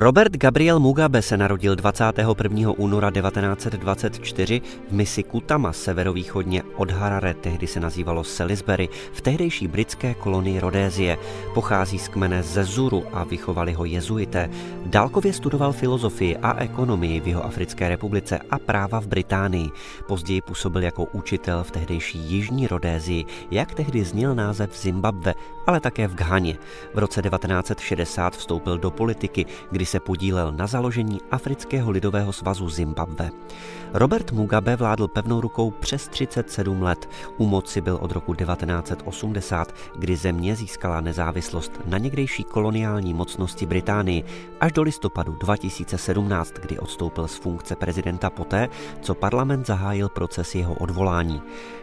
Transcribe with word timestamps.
Robert 0.00 0.36
Gabriel 0.36 0.80
Mugabe 0.80 1.22
se 1.22 1.36
narodil 1.36 1.76
21. 1.76 2.70
února 2.76 3.10
1924 3.10 4.60
v 4.88 4.92
misi 4.92 5.22
Kutama 5.22 5.72
severovýchodně 5.72 6.62
od 6.76 6.90
Harare, 6.90 7.34
tehdy 7.34 7.66
se 7.66 7.80
nazývalo 7.80 8.24
Salisbury, 8.24 8.88
v 9.12 9.20
tehdejší 9.20 9.68
britské 9.68 10.14
kolonii 10.14 10.60
Rodézie. 10.60 11.18
Pochází 11.54 11.98
z 11.98 12.08
kmene 12.08 12.42
Zezuru 12.42 13.04
a 13.12 13.24
vychovali 13.24 13.72
ho 13.72 13.84
jezuité. 13.84 14.50
Dálkově 14.86 15.32
studoval 15.32 15.72
filozofii 15.72 16.36
a 16.36 16.58
ekonomii 16.58 17.20
v 17.20 17.26
jeho 17.26 17.44
Africké 17.44 17.88
republice 17.88 18.38
a 18.50 18.58
práva 18.58 19.00
v 19.00 19.06
Británii. 19.06 19.70
Později 20.08 20.40
působil 20.40 20.82
jako 20.82 21.04
učitel 21.04 21.64
v 21.64 21.70
tehdejší 21.70 22.18
Jižní 22.18 22.66
Rodézii, 22.66 23.24
jak 23.50 23.74
tehdy 23.74 24.04
zněl 24.04 24.34
název 24.34 24.78
Zimbabwe, 24.80 25.34
ale 25.66 25.80
také 25.80 26.08
v 26.08 26.14
Ghaně. 26.14 26.58
V 26.94 26.98
roce 26.98 27.22
1960 27.22 28.36
vstoupil 28.36 28.78
do 28.78 28.90
politiky, 28.90 29.46
kdy 29.70 29.89
se 29.90 30.00
podílel 30.00 30.52
na 30.52 30.66
založení 30.66 31.20
Afrického 31.30 31.90
lidového 31.90 32.32
svazu 32.32 32.68
Zimbabwe. 32.68 33.30
Robert 33.92 34.32
Mugabe 34.32 34.76
vládl 34.76 35.08
pevnou 35.08 35.40
rukou 35.40 35.70
přes 35.70 36.08
37 36.08 36.82
let. 36.82 37.08
U 37.38 37.46
moci 37.46 37.80
byl 37.80 37.98
od 38.00 38.12
roku 38.12 38.34
1980, 38.34 39.74
kdy 39.98 40.16
země 40.16 40.56
získala 40.56 41.00
nezávislost 41.00 41.72
na 41.86 41.98
někdejší 41.98 42.44
koloniální 42.44 43.14
mocnosti 43.14 43.66
Británii, 43.66 44.24
až 44.60 44.72
do 44.72 44.82
listopadu 44.82 45.32
2017, 45.32 46.52
kdy 46.52 46.78
odstoupil 46.78 47.28
z 47.28 47.34
funkce 47.36 47.76
prezidenta 47.76 48.30
poté, 48.30 48.68
co 49.00 49.14
parlament 49.14 49.66
zahájil 49.66 50.08
proces 50.08 50.54
jeho 50.54 50.74
odvolání. 50.74 51.42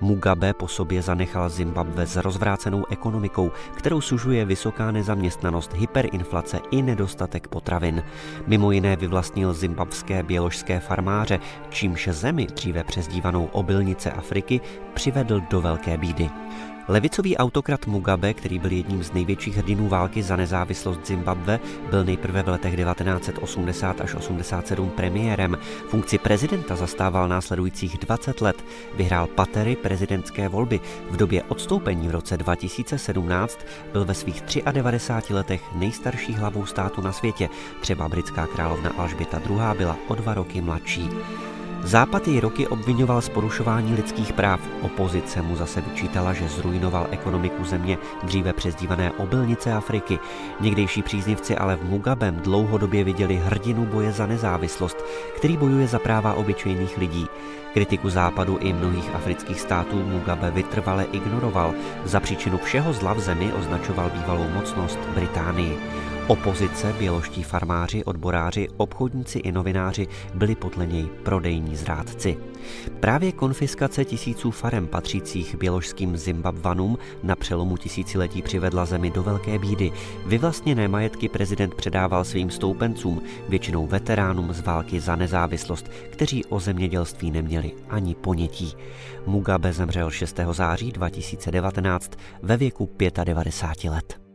Mugabe 0.00 0.52
po 0.52 0.68
sobě 0.68 1.02
zanechal 1.02 1.48
Zimbabwe 1.48 2.06
s 2.06 2.16
rozvrácenou 2.16 2.84
ekonomikou, 2.90 3.50
kterou 3.74 4.00
sužuje 4.00 4.44
vysoká 4.44 4.90
nezaměstnanost, 4.90 5.74
hyperinflace 5.74 6.60
i 6.70 6.82
nedostatek 6.82 7.48
potravin. 7.48 8.02
Mimo 8.46 8.72
jiné 8.72 8.96
vyvlastnil 8.96 9.54
zimbabské 9.54 10.22
běložské 10.22 10.80
farmáře, 10.80 11.40
čímž 11.70 12.08
zemi, 12.12 12.46
dříve 12.46 12.84
přezdívanou 12.84 13.44
obilnice 13.52 14.10
Afriky, 14.10 14.60
přivedl 14.94 15.40
do 15.50 15.60
velké 15.60 15.96
bídy. 15.96 16.30
Levicový 16.88 17.36
autokrat 17.36 17.86
Mugabe, 17.86 18.34
který 18.34 18.58
byl 18.58 18.72
jedním 18.72 19.02
z 19.02 19.12
největších 19.12 19.56
hrdinů 19.56 19.88
války 19.88 20.22
za 20.22 20.36
nezávislost 20.36 21.06
Zimbabwe, 21.06 21.60
byl 21.90 22.04
nejprve 22.04 22.42
v 22.42 22.48
letech 22.48 22.76
1980 22.76 24.00
až 24.00 24.14
87 24.14 24.90
premiérem. 24.90 25.58
Funkci 25.88 26.18
prezidenta 26.18 26.76
zastával 26.76 27.28
následujících 27.28 27.98
20 27.98 28.40
let. 28.40 28.64
Vyhrál 28.94 29.26
patery 29.26 29.76
prezidentské 29.76 30.48
volby. 30.48 30.80
V 31.10 31.16
době 31.16 31.42
odstoupení 31.42 32.08
v 32.08 32.10
roce 32.10 32.36
2017 32.36 33.58
byl 33.92 34.04
ve 34.04 34.14
svých 34.14 34.42
93 34.72 35.34
letech 35.34 35.62
nejstarší 35.74 36.32
hlavou 36.32 36.66
státu 36.66 37.00
na 37.00 37.12
světě. 37.12 37.48
Třeba 37.80 38.08
britská 38.08 38.46
královna 38.46 38.90
Alžběta 38.98 39.40
II. 39.50 39.58
byla 39.78 39.96
o 40.08 40.14
dva 40.14 40.34
roky 40.34 40.60
mladší. 40.60 41.10
Západ 41.82 42.28
jej 42.28 42.40
roky 42.40 42.66
obvinoval 42.66 43.20
z 43.20 43.28
porušování 43.28 43.94
lidských 43.94 44.32
práv. 44.32 44.60
Opozice 44.82 45.42
mu 45.42 45.56
zase 45.56 45.80
vyčítala, 45.80 46.32
že 46.32 46.48
zrujnoval 46.48 47.06
ekonomiku 47.10 47.64
země, 47.64 47.98
dříve 48.22 48.52
přezdívané 48.52 49.12
obilnice 49.12 49.72
Afriky. 49.72 50.18
Někdejší 50.60 51.02
příznivci 51.02 51.56
ale 51.56 51.76
v 51.76 51.84
Mugabem 51.84 52.36
dlouhodobě 52.36 53.04
viděli 53.04 53.36
hrdinu 53.36 53.86
boje 53.86 54.12
za 54.12 54.26
nezávislost, 54.26 55.04
který 55.36 55.56
bojuje 55.56 55.86
za 55.86 55.98
práva 55.98 56.34
obyčejných 56.34 56.98
lidí. 56.98 57.26
Kritiku 57.74 58.10
západu 58.10 58.58
i 58.58 58.72
mnohých 58.72 59.14
afrických 59.14 59.60
států 59.60 59.96
Mugabe 59.96 60.50
vytrvale 60.50 61.04
ignoroval. 61.04 61.74
Za 62.04 62.20
příčinu 62.20 62.58
všeho 62.58 62.92
zla 62.92 63.12
v 63.12 63.20
zemi 63.20 63.52
označoval 63.52 64.10
bývalou 64.10 64.48
mocnost 64.48 64.98
Británii. 65.14 65.78
Opozice, 66.28 66.94
běloští 66.98 67.42
farmáři, 67.42 68.04
odboráři, 68.04 68.68
obchodníci 68.76 69.38
i 69.38 69.52
novináři 69.52 70.06
byli 70.34 70.54
podle 70.54 70.86
něj 70.86 71.06
prodejní 71.22 71.76
zrádci. 71.76 72.36
Právě 73.00 73.32
konfiskace 73.32 74.04
tisíců 74.04 74.50
farem 74.50 74.86
patřících 74.86 75.54
běložským 75.54 76.16
Zimbabvanům 76.16 76.98
na 77.22 77.36
přelomu 77.36 77.76
tisíciletí 77.76 78.42
přivedla 78.42 78.84
zemi 78.84 79.10
do 79.10 79.22
velké 79.22 79.58
bídy. 79.58 79.92
Vyvlastněné 80.26 80.88
majetky 80.88 81.28
prezident 81.28 81.74
předával 81.74 82.24
svým 82.24 82.50
stoupencům, 82.50 83.22
většinou 83.48 83.86
veteránům 83.86 84.52
z 84.52 84.60
války 84.60 85.00
za 85.00 85.16
nezávislost, 85.16 85.90
kteří 86.10 86.44
o 86.44 86.60
zemědělství 86.60 87.30
neměli 87.30 87.72
ani 87.88 88.14
ponětí. 88.14 88.74
Mugabe 89.26 89.72
zemřel 89.72 90.10
6. 90.10 90.40
září 90.52 90.92
2019 90.92 92.12
ve 92.42 92.56
věku 92.56 92.90
95 93.24 93.90
let. 93.90 94.27